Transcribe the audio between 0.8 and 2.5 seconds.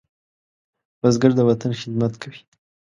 بزګر د وطن خدمت کوي